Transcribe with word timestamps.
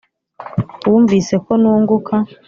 Wumvise 0.89 1.35
ko 1.45 1.51
nunguka 1.61 2.15